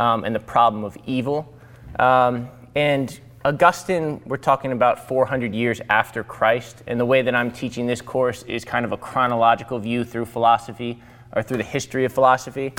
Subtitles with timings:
[0.00, 1.54] um, and the problem of evil.
[1.98, 7.52] Um, and Augustine, we're talking about 400 years after Christ, and the way that I'm
[7.52, 11.02] teaching this course is kind of a chronological view through philosophy
[11.36, 12.72] or through the history of philosophy.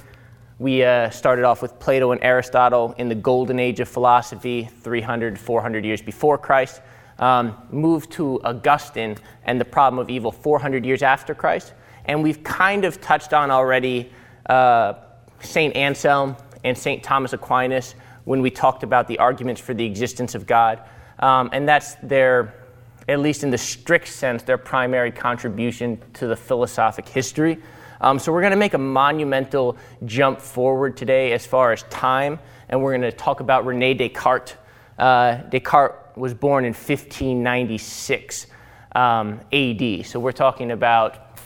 [0.57, 5.39] We uh, started off with Plato and Aristotle in the golden age of philosophy, 300,
[5.39, 6.81] 400 years before Christ.
[7.19, 11.73] Um, moved to Augustine and the problem of evil 400 years after Christ.
[12.05, 14.11] And we've kind of touched on already
[14.47, 14.93] uh,
[15.39, 15.75] St.
[15.75, 17.03] Anselm and St.
[17.03, 20.81] Thomas Aquinas when we talked about the arguments for the existence of God.
[21.19, 22.53] Um, and that's their,
[23.07, 27.59] at least in the strict sense, their primary contribution to the philosophic history.
[28.01, 32.39] Um, so we're going to make a monumental jump forward today as far as time,
[32.69, 34.55] and we're going to talk about Rene Descartes.
[34.97, 38.47] Uh, Descartes was born in 1596
[38.95, 41.39] um, AD, so we're talking about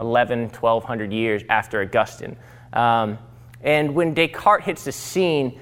[0.00, 2.36] 11, 1200 years after Augustine.
[2.72, 3.18] Um,
[3.66, 5.60] and when Descartes hits the scene,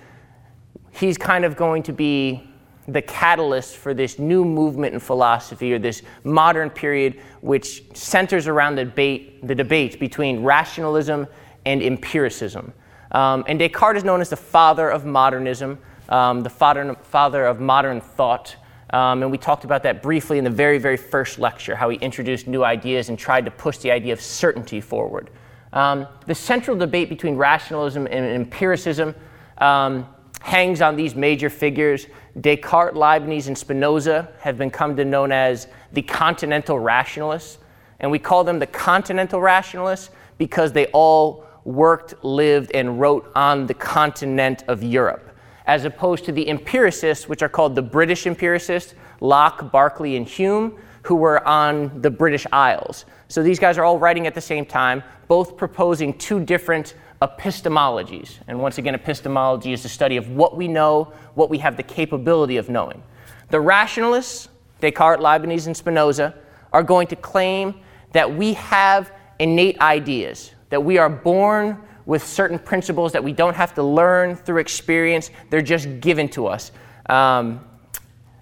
[0.93, 2.49] he's kind of going to be
[2.87, 8.75] the catalyst for this new movement in philosophy or this modern period which centers around
[8.75, 11.27] the debate, the debate between rationalism
[11.65, 12.75] and empiricism.
[13.13, 15.79] Um, and Descartes is known as the father of modernism,
[16.11, 18.55] um, the father, father of modern thought.
[18.91, 21.97] Um, and we talked about that briefly in the very, very first lecture, how he
[21.99, 25.31] introduced new ideas and tried to push the idea of certainty forward.
[25.75, 29.15] Um, the central debate between rationalism and empiricism
[29.59, 30.07] um,
[30.41, 32.07] hangs on these major figures.
[32.41, 37.59] Descartes, Leibniz, and Spinoza have been come to known as the continental rationalists.
[37.99, 43.67] And we call them the continental rationalists because they all worked, lived, and wrote on
[43.67, 45.31] the continent of Europe,
[45.67, 50.79] as opposed to the empiricists, which are called the British empiricists, Locke, Berkeley, and Hume,
[51.05, 53.05] who were on the British Isles.
[53.29, 58.39] So these guys are all writing at the same time, both proposing two different epistemologies.
[58.49, 61.83] And once again, epistemology is the study of what we know, what we have the
[61.83, 63.03] capability of knowing.
[63.51, 64.49] The rationalists,
[64.81, 66.35] Descartes, Leibniz, and Spinoza,
[66.73, 67.75] are going to claim
[68.13, 73.55] that we have innate ideas, that we are born with certain principles that we don't
[73.55, 76.73] have to learn through experience, they're just given to us.
[77.11, 77.65] Um,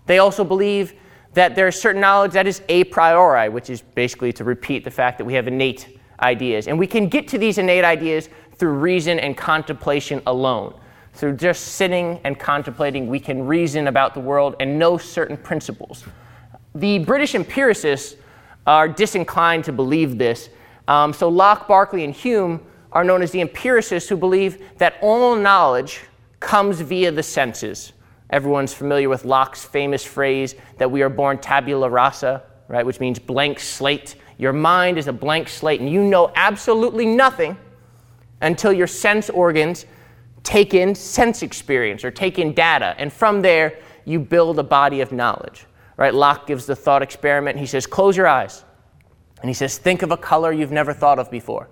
[0.06, 0.94] they also believe
[1.34, 4.90] that there is certain knowledge that is a priori, which is basically to repeat the
[4.90, 6.68] fact that we have innate ideas.
[6.68, 10.74] And we can get to these innate ideas through reason and contemplation alone.
[11.14, 16.04] Through just sitting and contemplating, we can reason about the world and know certain principles.
[16.74, 18.16] The British empiricists
[18.66, 20.48] are disinclined to believe this.
[20.88, 22.60] Um, so Locke, Berkeley, and Hume
[22.92, 26.00] are known as the empiricists who believe that all knowledge
[26.40, 27.92] comes via the senses.
[28.32, 33.18] Everyone's familiar with Locke's famous phrase that we are born tabula rasa, right, which means
[33.18, 34.16] blank slate.
[34.38, 37.58] Your mind is a blank slate, and you know absolutely nothing
[38.40, 39.84] until your sense organs
[40.42, 42.94] take in sense experience or take in data.
[42.96, 45.66] And from there, you build a body of knowledge.
[45.98, 46.14] Right?
[46.14, 47.58] Locke gives the thought experiment.
[47.58, 48.64] He says, Close your eyes.
[49.42, 51.68] And he says, Think of a color you've never thought of before.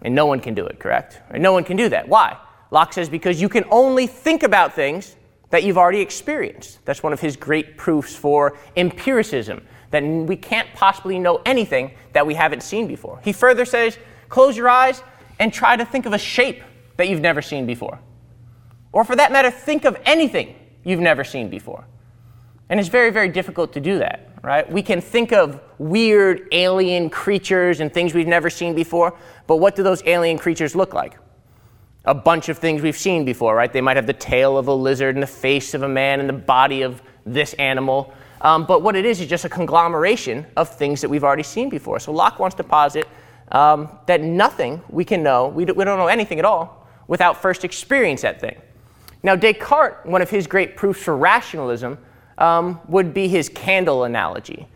[0.00, 1.20] And no one can do it, correct?
[1.30, 1.40] Right?
[1.40, 2.08] No one can do that.
[2.08, 2.38] Why?
[2.70, 5.16] Locke says, Because you can only think about things
[5.50, 6.84] that you've already experienced.
[6.84, 12.26] That's one of his great proofs for empiricism, that we can't possibly know anything that
[12.26, 13.20] we haven't seen before.
[13.24, 13.98] He further says,
[14.28, 15.02] Close your eyes
[15.38, 16.62] and try to think of a shape
[16.96, 17.98] that you've never seen before.
[18.92, 20.54] Or for that matter, think of anything
[20.84, 21.84] you've never seen before.
[22.68, 24.70] And it's very, very difficult to do that, right?
[24.70, 29.16] We can think of weird alien creatures and things we've never seen before,
[29.46, 31.16] but what do those alien creatures look like?
[32.08, 33.70] A bunch of things we've seen before, right?
[33.70, 36.28] They might have the tail of a lizard and the face of a man and
[36.28, 38.14] the body of this animal.
[38.40, 41.68] Um, but what it is is just a conglomeration of things that we've already seen
[41.68, 42.00] before.
[42.00, 43.06] So Locke wants to posit
[43.52, 47.42] um, that nothing we can know, we, do, we don't know anything at all, without
[47.42, 48.58] first experience that thing.
[49.22, 51.98] Now, Descartes, one of his great proofs for rationalism,
[52.38, 54.66] um, would be his candle analogy.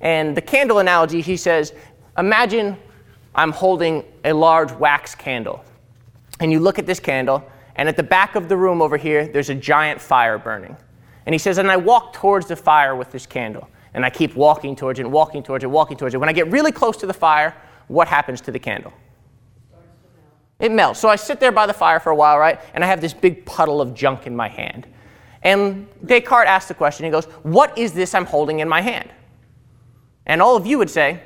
[0.00, 1.74] And the candle analogy, he says,
[2.16, 2.76] imagine
[3.34, 5.64] I'm holding a large wax candle.
[6.40, 9.26] And you look at this candle, and at the back of the room over here,
[9.26, 10.76] there's a giant fire burning.
[11.26, 13.68] And he says, and I walk towards the fire with this candle.
[13.94, 16.18] And I keep walking towards it, and walking towards it, walking towards it.
[16.18, 18.92] When I get really close to the fire, what happens to the candle?
[20.58, 21.00] It melts.
[21.00, 22.60] So I sit there by the fire for a while, right?
[22.74, 24.86] And I have this big puddle of junk in my hand.
[25.42, 29.10] And Descartes asks the question, he goes, What is this I'm holding in my hand?
[30.26, 31.20] And all of you would say,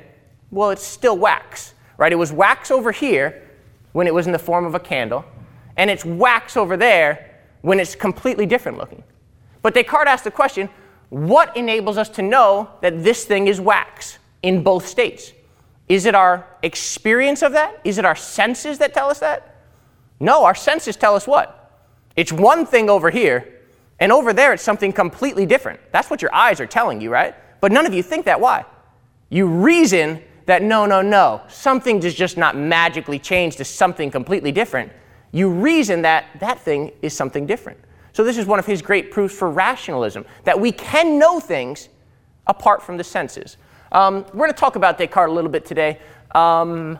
[0.51, 2.11] Well, it's still wax, right?
[2.11, 3.48] It was wax over here
[3.91, 5.25] when it was in the form of a candle,
[5.77, 9.03] and it's wax over there when it's completely different looking.
[9.61, 10.69] But Descartes asked the question,
[11.09, 15.33] What enables us to know that this thing is wax in both states?
[15.87, 17.81] Is it our experience of that?
[17.83, 19.55] Is it our senses that tell us that?
[20.19, 21.55] No, our senses tell us what?
[22.15, 23.47] It's one thing over here,
[23.99, 25.79] and over there it's something completely different.
[25.91, 27.33] That's what your eyes are telling you, right?
[27.61, 28.39] But none of you think that.
[28.39, 28.65] Why?
[29.29, 34.51] You reason that no, no, no, something does just not magically change to something completely
[34.51, 34.91] different.
[35.31, 37.77] You reason that that thing is something different.
[38.13, 41.89] So, this is one of his great proofs for rationalism that we can know things
[42.47, 43.57] apart from the senses.
[43.91, 45.99] Um, we're going to talk about Descartes a little bit today.
[46.33, 46.97] Um,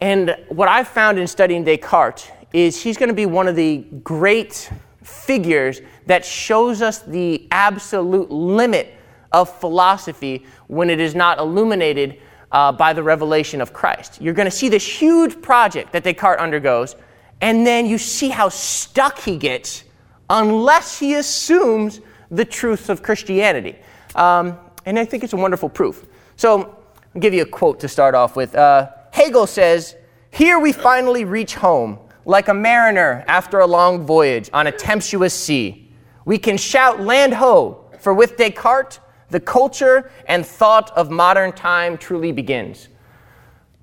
[0.00, 3.84] and what I've found in studying Descartes is he's going to be one of the
[4.02, 4.70] great
[5.02, 8.94] figures that shows us the absolute limit
[9.32, 12.18] of philosophy when it is not illuminated
[12.52, 14.20] uh, by the revelation of Christ.
[14.20, 16.96] You're going to see this huge project that Descartes undergoes,
[17.40, 19.84] and then you see how stuck he gets
[20.30, 22.00] unless he assumes
[22.30, 23.76] the truth of Christianity.
[24.14, 26.06] Um, and I think it's a wonderful proof.
[26.36, 26.76] So
[27.14, 28.54] I'll give you a quote to start off with.
[28.54, 29.96] Uh, Hegel says,
[30.30, 35.34] Here we finally reach home, like a mariner after a long voyage on a tempestuous
[35.34, 35.90] sea.
[36.24, 41.98] We can shout land ho, for with Descartes, the culture and thought of modern time
[41.98, 42.88] truly begins.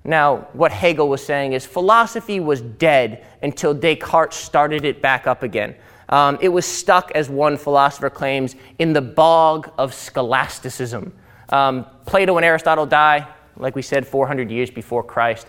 [0.04, 5.42] Now, what Hegel was saying is philosophy was dead until Descartes started it back up
[5.42, 5.74] again.
[6.08, 11.12] Um, it was stuck, as one philosopher claims, in the bog of scholasticism.
[11.48, 13.26] Um, Plato and Aristotle die,
[13.56, 15.48] like we said, 400 years before Christ.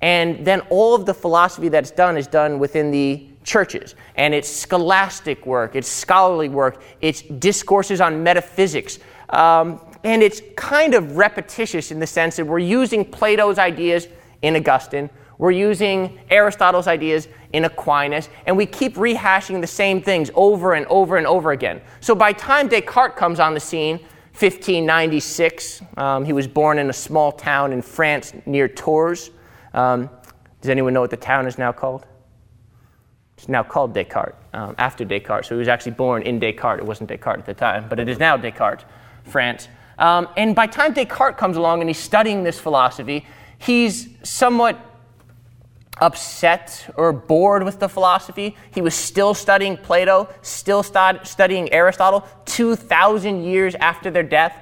[0.00, 3.94] And then all of the philosophy that's done is done within the churches.
[4.16, 8.98] And it's scholastic work, it's scholarly work, it's discourses on metaphysics.
[9.30, 14.08] Um, and it's kind of repetitious in the sense that we're using Plato's ideas
[14.42, 20.30] in Augustine, we're using Aristotle's ideas in Aquinas, and we keep rehashing the same things
[20.34, 21.80] over and over and over again.
[22.00, 24.00] So by time Descartes comes on the scene,
[24.38, 29.30] 1596, um, he was born in a small town in France near Tours.
[29.74, 30.10] Um,
[30.60, 32.06] does anyone know what the town is now called?
[33.36, 35.48] It's now called Descartes, um, after Descartes.
[35.48, 36.82] So he was actually born in Descartes.
[36.82, 38.84] It wasn't Descartes at the time, but it is now Descartes,
[39.24, 39.68] France.
[39.98, 43.26] Um, and by the time Descartes comes along and he's studying this philosophy,
[43.58, 44.78] he's somewhat
[46.00, 48.56] upset or bored with the philosophy.
[48.72, 54.56] He was still studying Plato, still studying Aristotle 2,000 years after their death.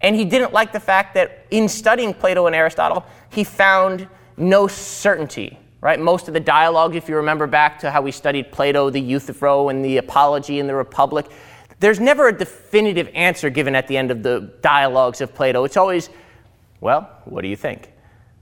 [0.00, 4.66] And he didn't like the fact that in studying Plato and Aristotle, he found no
[4.66, 5.58] certainty.
[5.82, 5.98] Right?
[5.98, 9.70] Most of the dialogues, if you remember back to how we studied Plato, the Euthyphro,
[9.70, 11.26] and the Apology and the Republic,
[11.80, 15.64] there's never a definitive answer given at the end of the dialogues of Plato.
[15.64, 16.10] It's always,
[16.80, 17.92] well, what do you think?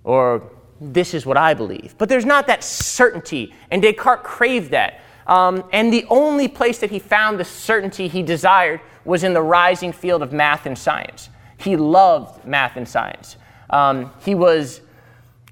[0.05, 0.51] Or
[0.81, 1.95] this is what I believe.
[1.99, 5.01] But there's not that certainty, and Descartes craved that.
[5.27, 9.43] Um, and the only place that he found the certainty he desired was in the
[9.43, 11.29] rising field of math and science.
[11.59, 13.37] He loved math and science.
[13.71, 14.81] Um, he was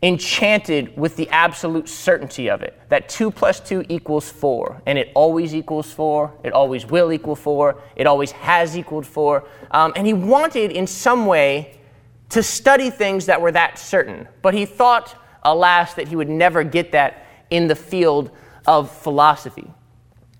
[0.06, 5.11] enchanted with the absolute certainty of it that 2 plus 2 equals 4, and it
[5.17, 9.44] always equals 4, it always will equal 4, it always has equaled 4.
[9.73, 11.81] Um, and he wanted, in some way,
[12.29, 14.29] to study things that were that certain.
[14.43, 18.31] But he thought, alas, that he would never get that in the field
[18.64, 19.73] of philosophy.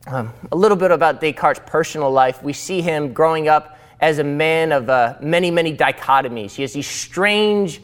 [0.07, 2.41] Um, a little bit about Descartes' personal life.
[2.41, 6.53] We see him growing up as a man of uh, many, many dichotomies.
[6.53, 7.81] He has these strange,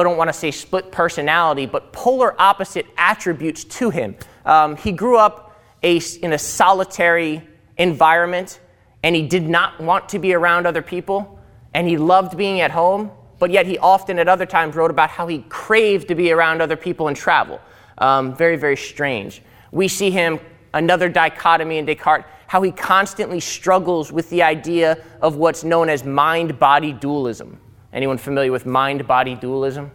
[0.00, 4.16] I don't want to say split personality, but polar opposite attributes to him.
[4.44, 7.42] Um, he grew up a, in a solitary
[7.76, 8.60] environment,
[9.02, 11.38] and he did not want to be around other people,
[11.74, 13.10] and he loved being at home
[13.42, 16.62] but yet he often at other times wrote about how he craved to be around
[16.62, 17.60] other people and travel.
[17.98, 19.42] Um, very, very strange.
[19.72, 20.38] We see him,
[20.74, 26.04] another dichotomy in Descartes, how he constantly struggles with the idea of what's known as
[26.04, 27.58] mind body dualism.
[27.92, 29.90] Anyone familiar with mind body dualism?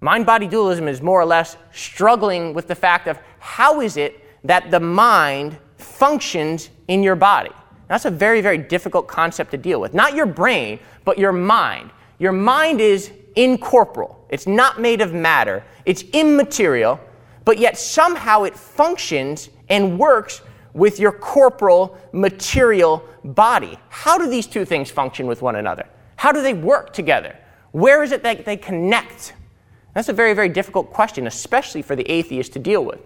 [0.00, 4.22] Mind body dualism is more or less struggling with the fact of how is it
[4.46, 7.50] that the mind functions in your body?
[7.88, 9.94] That's a very, very difficult concept to deal with.
[9.94, 11.90] Not your brain, but your mind.
[12.18, 16.98] Your mind is incorporeal, it's not made of matter, it's immaterial,
[17.44, 20.40] but yet somehow it functions and works
[20.72, 23.78] with your corporal, material body.
[23.88, 25.86] How do these two things function with one another?
[26.26, 27.36] How do they work together?
[27.70, 29.34] Where is it that they connect?
[29.94, 32.98] That's a very, very difficult question, especially for the atheist to deal with.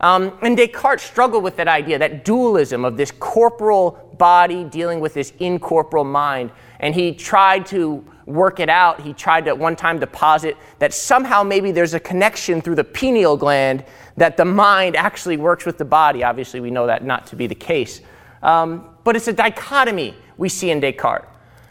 [0.00, 5.14] Um, and Descartes struggled with that idea, that dualism of this corporal body dealing with
[5.14, 6.50] this incorporeal mind.
[6.78, 9.00] And he tried to work it out.
[9.00, 12.74] He tried to at one time to posit that somehow maybe there's a connection through
[12.74, 13.86] the pineal gland
[14.18, 16.22] that the mind actually works with the body.
[16.22, 18.02] Obviously, we know that not to be the case.
[18.42, 21.24] Um, but it's a dichotomy we see in Descartes.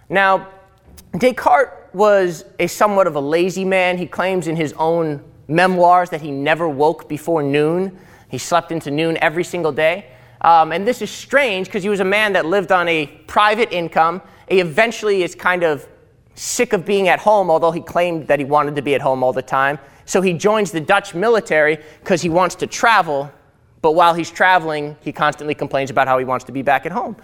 [0.09, 0.49] Now,
[1.17, 3.97] Descartes was a somewhat of a lazy man.
[3.97, 7.97] He claims in his own memoirs that he never woke before noon.
[8.29, 10.07] He slept into noon every single day.
[10.41, 13.71] Um, and this is strange because he was a man that lived on a private
[13.71, 14.21] income.
[14.49, 15.87] He eventually is kind of
[16.35, 19.23] sick of being at home, although he claimed that he wanted to be at home
[19.23, 19.79] all the time.
[20.05, 23.31] So he joins the Dutch military because he wants to travel,
[23.81, 26.91] but while he's traveling, he constantly complains about how he wants to be back at
[26.91, 27.15] home.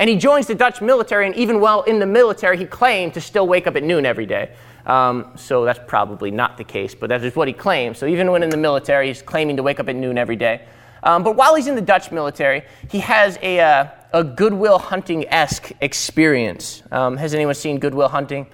[0.00, 3.20] And he joins the Dutch military, and even while in the military, he claimed to
[3.20, 4.50] still wake up at noon every day.
[4.86, 7.98] Um, so that's probably not the case, but that is what he claims.
[7.98, 10.64] So even when in the military, he's claiming to wake up at noon every day.
[11.02, 14.78] Um, but while he's in the Dutch military, he has a, uh, a Good Will
[14.78, 16.82] Hunting esque experience.
[16.90, 18.46] Um, has anyone seen Good Will Hunting?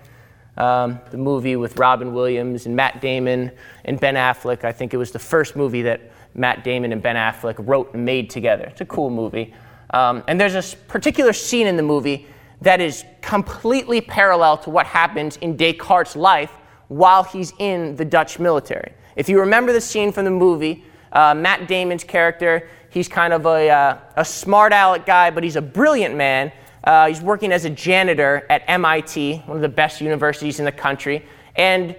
[0.57, 3.53] Um, the movie with Robin Williams and Matt Damon
[3.85, 4.65] and Ben Affleck.
[4.65, 8.05] I think it was the first movie that Matt Damon and Ben Affleck wrote and
[8.05, 8.65] made together.
[8.65, 9.55] It's a cool movie.
[9.90, 12.26] Um, and there's a particular scene in the movie
[12.62, 16.52] that is completely parallel to what happens in Descartes' life
[16.88, 18.93] while he's in the Dutch military.
[19.16, 23.47] If you remember the scene from the movie, uh, Matt Damon's character, he's kind of
[23.47, 26.52] a, uh, a smart aleck guy, but he's a brilliant man
[26.87, 30.73] uh, he's working as a janitor at MIT, one of the best universities in the
[30.73, 31.26] country.
[31.57, 31.97] And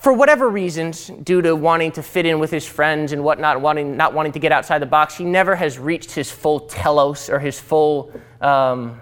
[0.00, 3.96] for whatever reasons, due to wanting to fit in with his friends and whatnot, wanting,
[3.96, 7.38] not wanting to get outside the box, he never has reached his full telos or
[7.38, 8.98] his full um,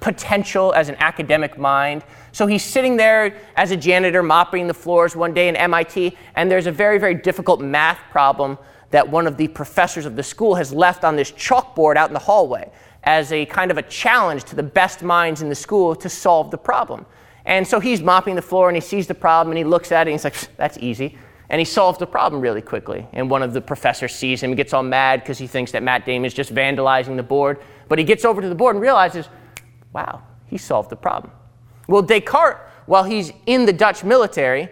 [0.00, 2.04] potential as an academic mind.
[2.32, 6.50] So he's sitting there as a janitor mopping the floors one day in MIT, and
[6.50, 8.58] there's a very, very difficult math problem
[8.90, 12.14] that one of the professors of the school has left on this chalkboard out in
[12.14, 12.70] the hallway
[13.04, 16.50] as a kind of a challenge to the best minds in the school to solve
[16.50, 17.06] the problem.
[17.44, 20.06] And so he's mopping the floor and he sees the problem and he looks at
[20.06, 21.18] it and he's like, that's easy.
[21.50, 23.06] And he solves the problem really quickly.
[23.12, 25.82] And one of the professors sees him and gets all mad because he thinks that
[25.82, 27.60] Matt Damon is just vandalizing the board.
[27.88, 29.28] But he gets over to the board and realizes,
[29.92, 31.32] wow, he solved the problem.
[31.88, 34.70] Well, Descartes, while he's in the Dutch military,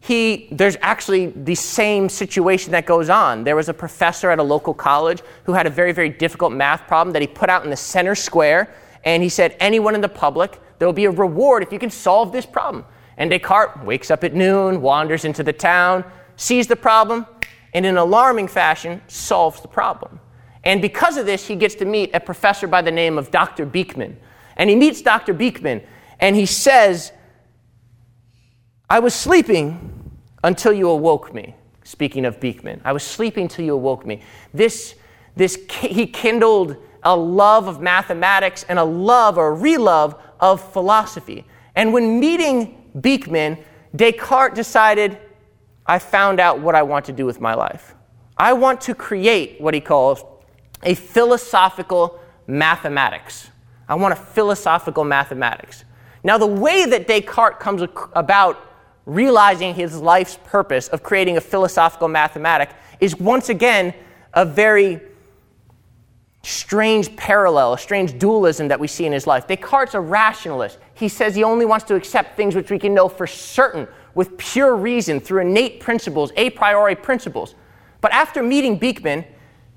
[0.00, 3.44] he, there's actually the same situation that goes on.
[3.44, 6.88] There was a professor at a local college who had a very, very difficult math
[6.88, 8.74] problem that he put out in the center square,
[9.04, 11.90] and he said, Anyone in the public, there will be a reward if you can
[11.90, 12.84] solve this problem.
[13.16, 17.24] And Descartes wakes up at noon, wanders into the town, sees the problem,
[17.72, 20.18] and in an alarming fashion, solves the problem.
[20.64, 23.64] And because of this, he gets to meet a professor by the name of Dr.
[23.64, 24.16] Beeckman.
[24.56, 25.32] And he meets Dr.
[25.32, 25.86] Beeckman,
[26.18, 27.12] and he says,
[28.90, 31.54] I was sleeping until you awoke me.
[31.84, 34.20] Speaking of Beeckman, I was sleeping till you awoke me.
[34.52, 34.96] This,
[35.36, 41.44] this, he kindled a love of mathematics and a love or relove of philosophy.
[41.74, 43.62] And when meeting Beeckman,
[43.94, 45.18] Descartes decided,
[45.86, 47.94] I found out what I want to do with my life.
[48.36, 50.24] I want to create what he calls
[50.82, 53.50] a philosophical mathematics.
[53.88, 55.84] I want a philosophical mathematics.
[56.24, 57.82] Now, the way that Descartes comes
[58.14, 58.58] about
[59.06, 63.92] realizing his life's purpose of creating a philosophical mathematic is once again
[64.34, 65.00] a very
[66.72, 69.46] strange parallel, a strange dualism that we see in his life.
[69.46, 70.78] Descartes' a rationalist.
[70.94, 74.38] He says he only wants to accept things which we can know for certain with
[74.38, 77.56] pure reason through innate principles, a priori principles.
[78.00, 79.26] But after meeting Beeckman,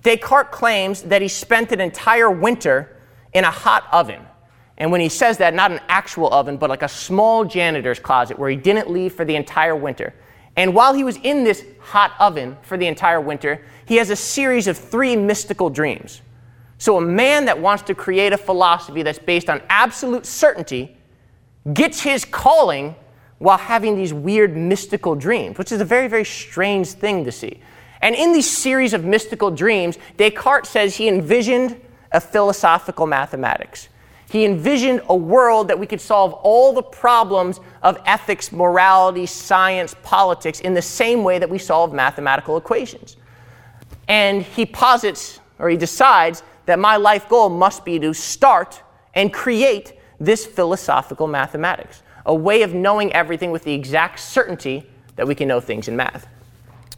[0.04, 2.96] Descartes claims that he spent an entire winter
[3.34, 4.22] in a hot oven.
[4.78, 8.40] And when he says that, not an actual oven, but like a small janitor's closet
[8.40, 10.14] where he didn't leave for the entire winter.
[10.56, 14.16] And while he was in this hot oven for the entire winter, he has a
[14.16, 16.22] series of three mystical dreams.
[16.86, 20.96] So, a man that wants to create a philosophy that's based on absolute certainty
[21.74, 22.94] gets his calling
[23.40, 27.60] while having these weird mystical dreams, which is a very, very strange thing to see.
[28.04, 33.90] And in these series of mystical dreams, Descartes says he envisioned a philosophical mathematics.
[34.30, 39.96] He envisioned a world that we could solve all the problems of ethics, morality, science,
[40.04, 43.18] politics in the same way that we solve mathematical equations.
[44.08, 48.82] And he posits, or he decides, that my life goal must be to start
[49.14, 55.28] and create this philosophical mathematics, a way of knowing everything with the exact certainty that
[55.28, 56.28] we can know things in math.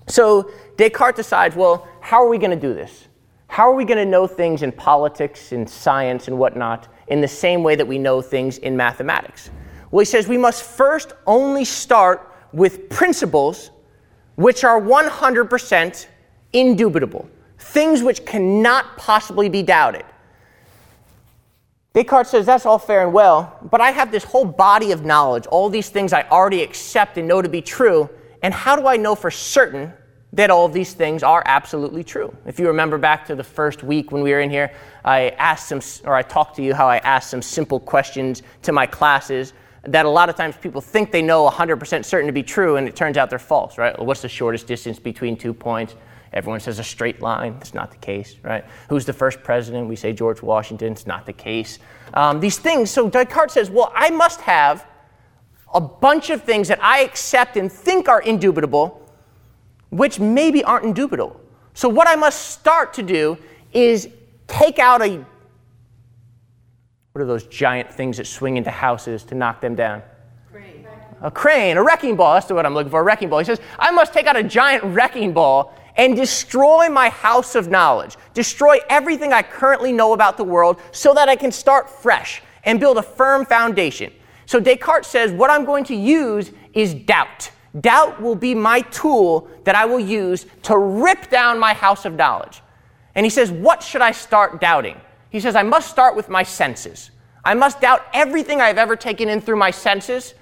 [0.08, 3.08] So Descartes decides, well, how are we going to do this?
[3.48, 6.88] How are we going to know things in politics, in science, and whatnot?
[7.08, 9.50] in the same way that we know things in mathematics.
[9.92, 13.72] Well, he says we must first only start with principles
[14.36, 16.08] which are 100%
[16.54, 20.06] indubitable, things which cannot possibly be doubted.
[21.94, 25.48] Descartes says that's all fair and well, but I have this whole body of knowledge,
[25.48, 28.10] all these things I already accept and know to be true,
[28.44, 29.92] and how do I know for certain
[30.34, 32.36] that all of these things are absolutely true.
[32.46, 34.72] If you remember back to the first week when we were in here,
[35.04, 38.72] I asked some, or I talked to you how I asked some simple questions to
[38.72, 42.44] my classes that a lot of times people think they know 100% certain to be
[42.44, 43.98] true, and it turns out they're false, right?
[43.98, 45.96] What's the shortest distance between two points?
[46.34, 47.58] Everyone says a straight line.
[47.62, 48.66] It's not the case, right?
[48.90, 49.88] Who's the first president?
[49.88, 50.92] We say George Washington.
[50.92, 51.80] It's not the case.
[52.14, 54.86] Um, these things, so Descartes says, well, I must have
[55.74, 59.02] a bunch of things that I accept and think are indubitable,
[59.90, 61.40] which maybe aren't indubitable.
[61.74, 63.38] So, what I must start to do
[63.74, 64.10] is
[64.48, 65.24] take out a
[67.18, 70.04] what are those giant things that swing into houses to knock them down?
[70.52, 70.86] Crane.
[71.22, 72.36] A crane, a wrecking ball.
[72.36, 73.40] That's what I'm looking for, a wrecking ball.
[73.40, 77.70] He says, I must take out a giant wrecking ball and destroy my house of
[77.70, 82.42] knowledge, destroy everything I currently know about the world so that I can start fresh
[82.64, 84.14] and build a firm foundation.
[84.46, 87.52] So Descartes says, What I'm going to use is doubt.
[87.82, 92.14] Doubt will be my tool that I will use to rip down my house of
[92.14, 92.62] knowledge.
[93.16, 95.00] And he says, What should I start doubting?
[95.30, 97.12] He says, I must start with my senses.
[97.44, 100.34] I must doubt everything I've ever taken in through my senses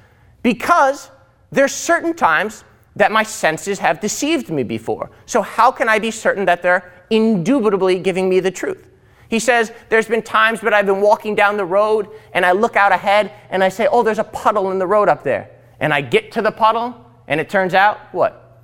[0.43, 1.09] because
[1.51, 2.63] there's certain times
[2.95, 5.11] that my senses have deceived me before.
[5.25, 8.89] So, how can I be certain that they're indubitably giving me the truth?
[9.29, 12.75] He says, There's been times when I've been walking down the road and I look
[12.75, 15.49] out ahead and I say, Oh, there's a puddle in the road up there.
[15.79, 16.95] And I get to the puddle
[17.27, 18.61] and it turns out, what?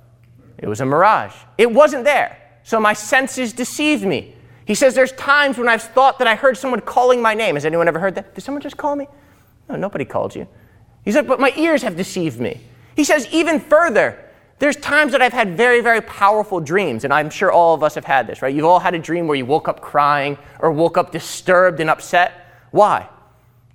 [0.58, 1.34] It was a mirage.
[1.58, 2.38] It wasn't there.
[2.62, 4.34] So my senses deceived me.
[4.64, 7.56] He says, There's times when I've thought that I heard someone calling my name.
[7.56, 8.34] Has anyone ever heard that?
[8.34, 9.08] Did someone just call me?
[9.68, 10.46] No, nobody called you.
[11.04, 12.60] He said, But my ears have deceived me.
[12.96, 14.18] He says, even further,
[14.58, 17.96] there's times that I've had very, very powerful dreams, and I'm sure all of us
[17.96, 18.54] have had this, right?
[18.54, 21.90] You've all had a dream where you woke up crying or woke up disturbed and
[21.90, 22.46] upset.
[22.70, 23.08] Why?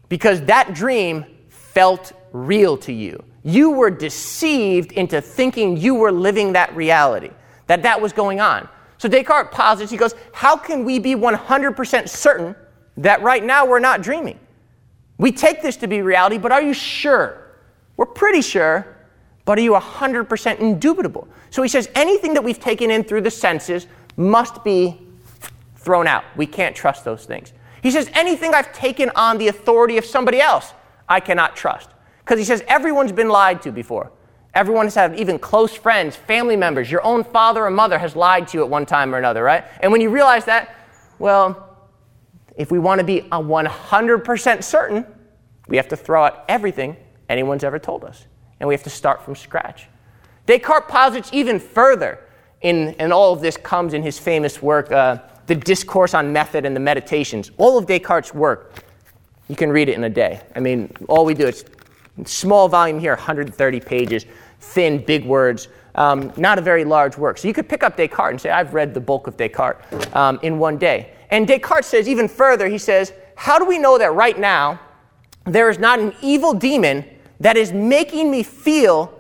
[0.07, 3.21] Because that dream felt real to you.
[3.43, 7.31] You were deceived into thinking you were living that reality,
[7.67, 8.69] that that was going on.
[8.97, 12.55] So Descartes posits, he goes, How can we be 100% certain
[12.97, 14.39] that right now we're not dreaming?
[15.17, 17.55] We take this to be reality, but are you sure?
[17.95, 18.96] We're pretty sure
[19.47, 21.25] but are you 100% indubitable?
[21.51, 23.87] So he says anything that we've taken in through the senses
[24.17, 24.99] must be
[25.77, 26.25] thrown out.
[26.35, 27.53] We can't trust those things.
[27.81, 30.73] He says anything I've taken on the authority of somebody else,
[31.07, 31.89] I cannot trust.
[32.19, 34.11] Because he says everyone's been lied to before.
[34.53, 38.49] Everyone has had even close friends, family members, your own father or mother has lied
[38.49, 39.63] to you at one time or another, right?
[39.79, 40.75] And when you realize that,
[41.19, 41.87] well,
[42.57, 45.05] if we want to be a 100% certain,
[45.69, 46.97] we have to throw out everything
[47.29, 48.25] anyone's ever told us
[48.59, 49.87] and we have to start from scratch.
[50.45, 52.19] Descartes posits even further,
[52.61, 56.65] in, and all of this comes in his famous work, uh, The Discourse on Method
[56.65, 57.51] and the Meditations.
[57.57, 58.83] All of Descartes' work,
[59.47, 60.41] you can read it in a day.
[60.55, 61.65] I mean, all we do is
[62.25, 64.25] small volume here, 130 pages,
[64.59, 67.37] thin, big words, um, not a very large work.
[67.37, 70.39] So you could pick up Descartes and say, I've read the bulk of Descartes um,
[70.43, 71.11] in one day.
[71.29, 74.79] And Descartes says even further, he says, How do we know that right now
[75.45, 77.03] there is not an evil demon
[77.39, 79.13] that is making me feel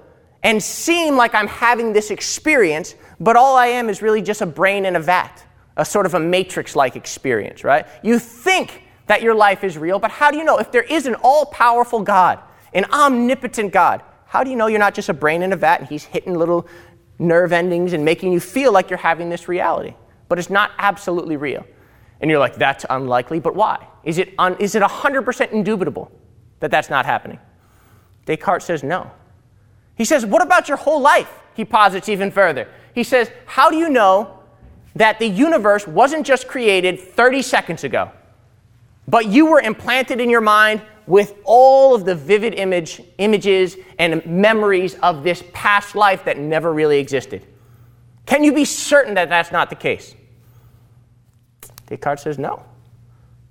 [0.43, 4.45] and seem like I'm having this experience, but all I am is really just a
[4.45, 5.43] brain in a vat,
[5.75, 7.85] a sort of a matrix like experience, right?
[8.03, 10.57] You think that your life is real, but how do you know?
[10.57, 12.39] If there is an all powerful God,
[12.73, 15.79] an omnipotent God, how do you know you're not just a brain in a vat
[15.79, 16.67] and he's hitting little
[17.17, 19.95] nerve endings and making you feel like you're having this reality?
[20.27, 21.65] But it's not absolutely real.
[22.19, 23.87] And you're like, that's unlikely, but why?
[24.03, 26.11] Is it, un- is it 100% indubitable
[26.59, 27.39] that that's not happening?
[28.27, 29.09] Descartes says no.
[29.95, 31.33] He says, What about your whole life?
[31.55, 32.67] He posits even further.
[32.93, 34.39] He says, How do you know
[34.95, 38.11] that the universe wasn't just created 30 seconds ago,
[39.07, 44.23] but you were implanted in your mind with all of the vivid image, images and
[44.25, 47.45] memories of this past life that never really existed?
[48.25, 50.13] Can you be certain that that's not the case?
[51.87, 52.63] Descartes says no.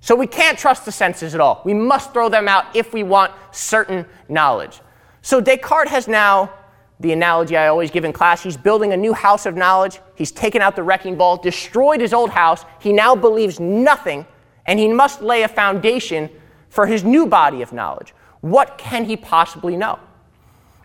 [0.07, 1.63] So we can't trust the senses at all.
[1.65, 4.81] We must throw them out if we want certain knowledge.
[5.21, 6.53] So Descartes has now,
[7.01, 9.99] the analogy I always give in class, he's building a new house of knowledge.
[10.15, 12.65] He's taken out the wrecking ball, destroyed his old house.
[12.79, 14.27] He now believes nothing,
[14.65, 16.31] and he must lay a foundation
[16.69, 18.15] for his new body of knowledge.
[18.43, 19.99] What can he possibly know?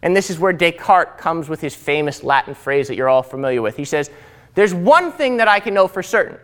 [0.02, 3.62] And this is where Descartes comes with his famous Latin phrase that you're all familiar
[3.62, 3.78] with.
[3.78, 4.10] He says,
[4.56, 6.40] There's one thing that I can know for certain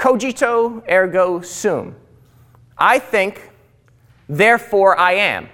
[0.00, 1.94] cogito ergo sum.
[2.78, 3.50] I think,
[4.28, 5.50] therefore I am.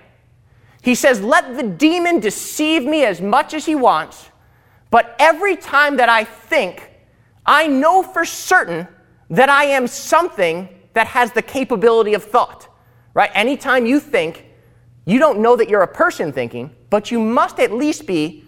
[0.83, 4.31] He says, Let the demon deceive me as much as he wants,
[4.91, 6.89] but every time that I think,
[7.45, 8.87] I know for certain
[9.31, 12.69] that I am something that has the capability of thought.
[13.15, 13.31] Right?
[13.35, 14.45] Anytime you think,
[15.07, 18.45] you don't know that you're a person thinking, but you must at least be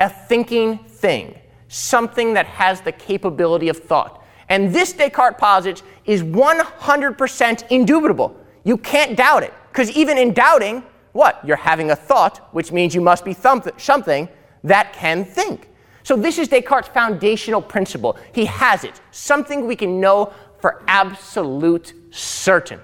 [0.00, 4.23] a thinking thing, something that has the capability of thought.
[4.48, 8.36] And this Descartes posits is 100% indubitable.
[8.64, 9.54] You can't doubt it.
[9.70, 11.40] Because even in doubting, what?
[11.44, 14.28] You're having a thought, which means you must be something
[14.64, 15.68] that can think.
[16.02, 18.18] So, this is Descartes' foundational principle.
[18.34, 22.80] He has it, something we can know for absolute certain.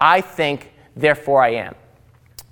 [0.00, 1.74] I think, therefore I am.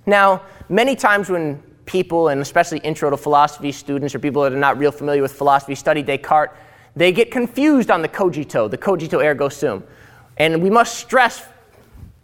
[0.05, 4.57] Now, many times when people, and especially intro to philosophy students or people that are
[4.57, 6.53] not real familiar with philosophy, study Descartes,
[6.95, 9.83] they get confused on the cogito, the cogito ergo sum.
[10.37, 11.45] And we must stress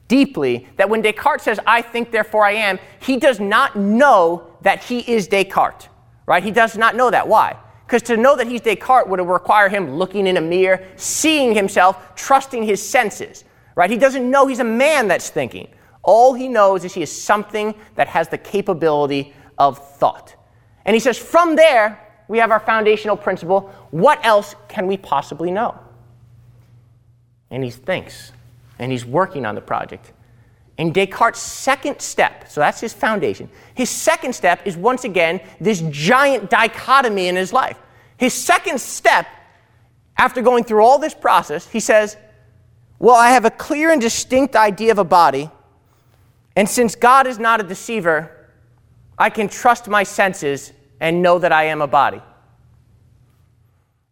[0.08, 4.84] deeply that when Descartes says, I think, therefore I am, he does not know that
[4.84, 5.88] he is Descartes,
[6.26, 6.44] right?
[6.44, 7.28] He does not know that.
[7.28, 7.58] Why?
[7.86, 12.16] Because to know that he's Descartes would require him looking in a mirror, seeing himself,
[12.16, 13.44] trusting his senses,
[13.76, 13.90] right?
[13.90, 15.68] He doesn't know he's a man that's thinking.
[16.04, 20.36] All he knows is he is something that has the capability of thought.
[20.86, 22.00] And he says, from there,
[22.32, 23.70] we have our foundational principle.
[23.92, 25.78] What else can we possibly know?
[27.50, 28.32] And he thinks,
[28.80, 30.14] and he's working on the project.
[30.78, 35.82] And Descartes' second step, so that's his foundation, his second step is once again this
[35.90, 37.78] giant dichotomy in his life.
[38.16, 39.28] His second step,
[40.16, 42.16] after going through all this process, he says,
[42.98, 45.52] Well, I have a clear and distinct idea of a body,
[46.56, 48.48] and since God is not a deceiver,
[49.18, 52.22] I can trust my senses and know that I am a body.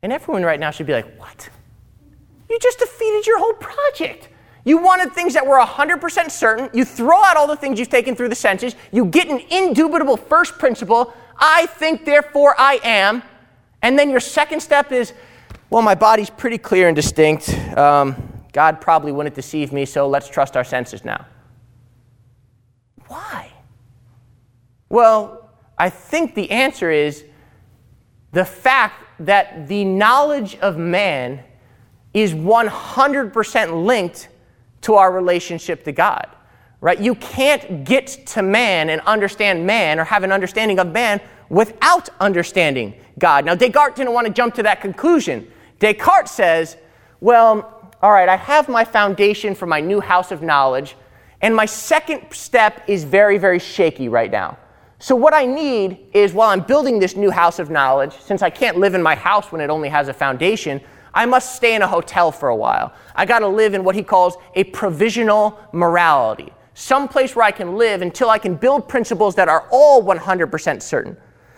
[0.04, 1.50] And everyone right now should be like, What?
[2.50, 4.28] You just defeated your whole project.
[4.66, 6.70] You wanted things that were 100% certain.
[6.74, 8.76] You throw out all the things you've taken through the senses.
[8.92, 13.24] You get an indubitable first principle I think, therefore I am.
[13.82, 15.14] And then your second step is,
[15.70, 17.50] well, my body's pretty clear and distinct.
[17.78, 18.16] Um,
[18.52, 21.26] God probably wouldn't deceive me, so let's trust our senses now.
[23.08, 23.52] Why?
[24.90, 25.49] Well,
[25.80, 27.24] I think the answer is
[28.32, 31.44] the fact that the knowledge of man
[32.14, 34.28] is 100% linked
[34.82, 36.28] to our relationship to God.
[36.82, 37.00] Right?
[37.00, 42.08] You can't get to man and understand man or have an understanding of man without
[42.22, 43.44] understanding God.
[43.44, 45.52] Now, Descartes didn't want to jump to that conclusion.
[45.80, 46.78] Descartes says,
[47.20, 50.96] well, all right, I have my foundation for my new house of knowledge,
[51.42, 54.58] and my second step is very, very shaky right now.
[55.02, 58.50] So, what I need is while I'm building this new house of knowledge, since I
[58.50, 60.82] can't live in my house when it only has a foundation,
[61.14, 62.94] I must stay in a hotel for a while.
[63.16, 67.52] I got to live in what he calls a provisional morality, some place where I
[67.52, 71.16] can live until I can build principles that are all 100% certain.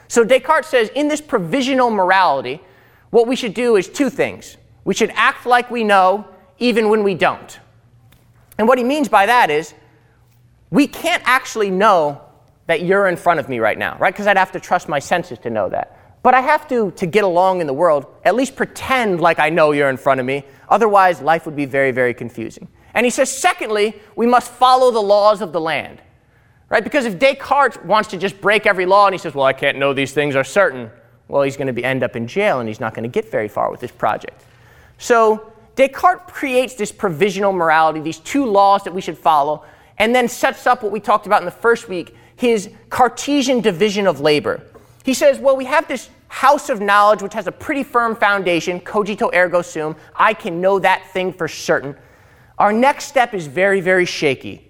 [0.08, 2.62] So Descartes says in this provisional morality,
[3.10, 4.58] what we should do is two things.
[4.84, 6.27] We should act like we know
[6.60, 7.60] even when we don't.
[8.60, 9.73] And what he means by that is
[10.69, 12.21] we can't actually know
[12.71, 14.13] that you're in front of me right now, right?
[14.13, 15.99] Because I'd have to trust my senses to know that.
[16.23, 19.49] But I have to, to get along in the world, at least pretend like I
[19.49, 20.45] know you're in front of me.
[20.69, 22.69] Otherwise, life would be very, very confusing.
[22.93, 26.01] And he says, secondly, we must follow the laws of the land.
[26.69, 26.81] Right?
[26.81, 29.77] Because if Descartes wants to just break every law and he says, well, I can't
[29.77, 30.89] know these things are certain,
[31.27, 33.49] well, he's going to end up in jail and he's not going to get very
[33.49, 34.45] far with this project.
[34.97, 39.65] So Descartes creates this provisional morality, these two laws that we should follow,
[39.97, 44.08] and then sets up what we talked about in the first week his Cartesian division
[44.08, 44.63] of labor.
[45.06, 48.80] He says, well, we have this house of knowledge which has a pretty firm foundation,
[48.80, 49.95] cogito ergo sum.
[50.15, 51.95] I can know that thing for certain.
[52.58, 54.67] Our next step is very, very shaky.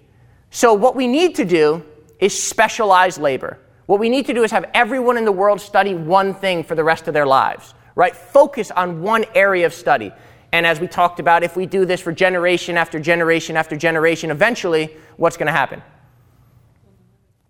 [0.50, 1.82] So, what we need to do
[2.20, 3.58] is specialize labor.
[3.86, 6.74] What we need to do is have everyone in the world study one thing for
[6.74, 8.14] the rest of their lives, right?
[8.14, 10.12] Focus on one area of study.
[10.52, 14.30] And as we talked about, if we do this for generation after generation after generation,
[14.30, 15.82] eventually, what's going to happen?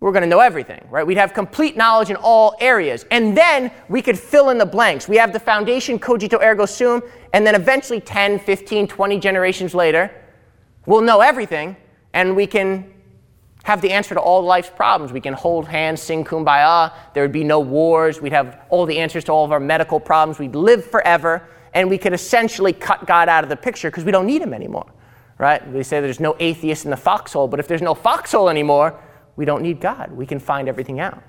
[0.03, 1.07] We're going to know everything, right?
[1.07, 3.05] We'd have complete knowledge in all areas.
[3.09, 5.07] And then we could fill in the blanks.
[5.07, 10.11] We have the foundation, cogito ergo sum, and then eventually 10, 15, 20 generations later,
[10.85, 11.77] we'll know everything,
[12.11, 12.93] and we can
[13.63, 15.13] have the answer to all life's problems.
[15.13, 18.99] We can hold hands, sing kumbaya, there would be no wars, we'd have all the
[18.99, 23.07] answers to all of our medical problems, we'd live forever, and we could essentially cut
[23.07, 24.91] God out of the picture because we don't need him anymore,
[25.37, 25.65] right?
[25.71, 28.99] We say there's no atheist in the foxhole, but if there's no foxhole anymore,
[29.35, 30.11] we don't need God.
[30.11, 31.23] We can find everything out.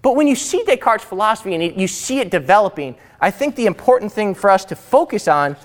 [0.00, 4.12] But when you see Descartes' philosophy and you see it developing, I think the important
[4.12, 5.56] thing for us to focus on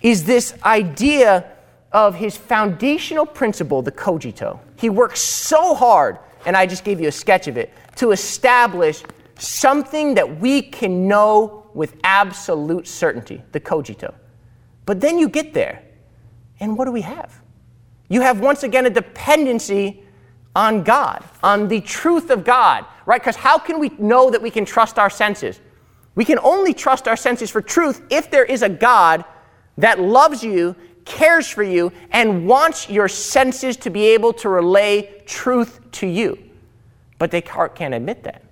[0.00, 1.50] is this idea
[1.92, 4.58] of his foundational principle, the cogito.
[4.76, 9.02] He works so hard, and I just gave you a sketch of it, to establish
[9.38, 14.14] something that we can know with absolute certainty, the cogito.
[14.86, 15.82] But then you get there,
[16.60, 17.40] and what do we have?
[18.08, 20.03] You have once again a dependency
[20.54, 23.20] on God, on the truth of God, right?
[23.20, 25.60] Because how can we know that we can trust our senses?
[26.14, 29.24] We can only trust our senses for truth if there is a God
[29.78, 35.22] that loves you, cares for you, and wants your senses to be able to relay
[35.26, 36.38] truth to you.
[37.18, 38.42] But Descartes can't admit that.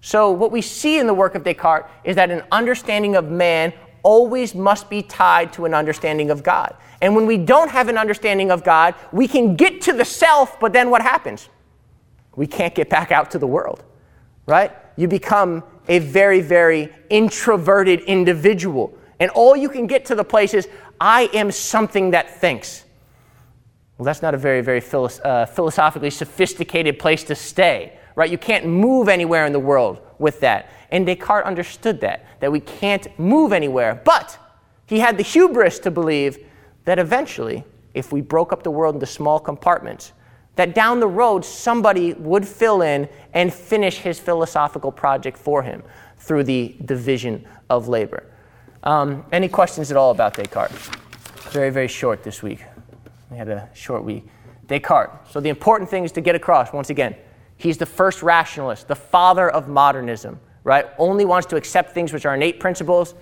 [0.00, 3.72] So, what we see in the work of Descartes is that an understanding of man
[4.02, 6.76] always must be tied to an understanding of God.
[7.00, 10.58] And when we don't have an understanding of God, we can get to the self,
[10.60, 11.48] but then what happens?
[12.36, 13.82] We can't get back out to the world,
[14.46, 14.72] right?
[14.96, 18.96] You become a very, very introverted individual.
[19.20, 20.68] And all you can get to the place is,
[21.00, 22.84] I am something that thinks.
[23.98, 28.30] Well, that's not a very, very uh, philosophically sophisticated place to stay, right?
[28.30, 30.70] You can't move anywhere in the world with that.
[30.90, 34.00] And Descartes understood that, that we can't move anywhere.
[34.04, 34.38] But
[34.86, 36.38] he had the hubris to believe
[36.84, 40.12] that eventually, if we broke up the world into small compartments,
[40.56, 45.82] that down the road somebody would fill in and finish his philosophical project for him
[46.18, 48.24] through the division of labor.
[48.84, 50.90] Um, any questions at all about Descartes?
[51.50, 52.64] Very, very short this week.
[53.30, 54.26] We had a short week.
[54.66, 55.12] Descartes.
[55.30, 57.14] So, the important thing is to get across, once again,
[57.62, 60.86] he's the first rationalist, the father of modernism, right?
[60.98, 63.14] Only wants to accept things which are innate principles,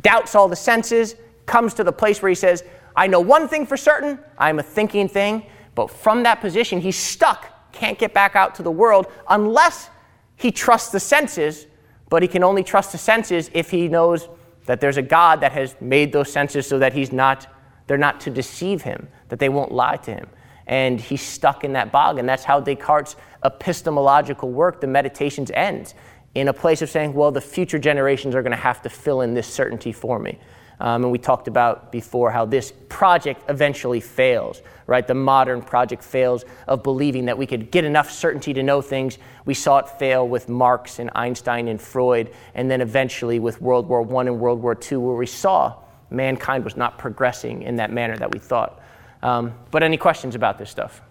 [0.00, 2.62] doubts all the senses, comes to the place where he says,
[2.94, 6.96] I know one thing for certain, I'm a thinking thing, but from that position, he's
[6.96, 9.90] stuck, can't get back out to the world unless
[10.36, 11.66] he trusts the senses,
[12.08, 14.28] but he can only trust the senses if he knows
[14.66, 17.46] that there's a God that has made those senses so that he's not,
[17.86, 20.28] they're not to deceive him, that they won't lie to him.
[20.70, 25.94] And he's stuck in that bog, and that's how Descartes' epistemological work, the meditations, ends
[26.36, 29.22] in a place of saying, well, the future generations are going to have to fill
[29.22, 30.38] in this certainty for me.
[30.78, 35.04] Um, and we talked about before how this project eventually fails, right?
[35.04, 39.18] The modern project fails of believing that we could get enough certainty to know things.
[39.44, 43.88] We saw it fail with Marx and Einstein and Freud, and then eventually with World
[43.88, 45.74] War I and World War II, where we saw
[46.10, 48.80] mankind was not progressing in that manner that we thought.
[49.22, 51.02] Um, but any questions about this stuff?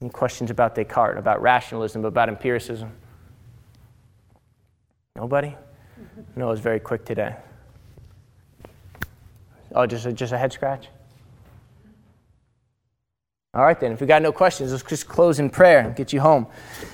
[0.00, 2.92] Any questions about Descartes, about rationalism, about empiricism?
[5.14, 5.54] Nobody?
[6.36, 7.34] No, it was very quick today.
[9.74, 10.88] Oh, just a, just a head scratch?
[13.56, 13.92] All right, then.
[13.92, 16.46] If we got no questions, let's just close in prayer and get you home.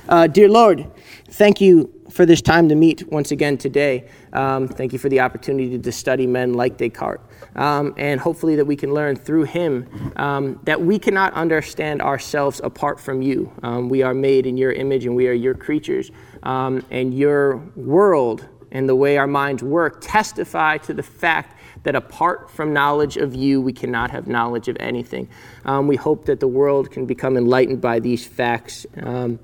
[0.08, 0.88] Uh, dear Lord,
[1.28, 4.08] thank you for this time to meet once again today.
[4.32, 7.20] Um, thank you for the opportunity to study men like Descartes.
[7.56, 12.60] Um, and hopefully that we can learn through him um, that we cannot understand ourselves
[12.62, 13.52] apart from you.
[13.64, 16.12] Um, we are made in your image and we are your creatures.
[16.44, 21.94] Um, and your world and the way our minds work testify to the fact that
[21.94, 25.28] apart from knowledge of you, we cannot have knowledge of anything.
[25.64, 29.38] Um, we hope that the world can become enlightened by these facts um,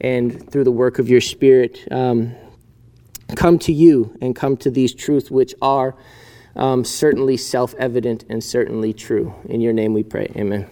[0.00, 2.34] and through the work of your Spirit, um,
[3.36, 5.94] come to you and come to these truths which are
[6.56, 9.34] um, certainly self evident and certainly true.
[9.48, 10.32] In your name we pray.
[10.36, 10.68] Amen.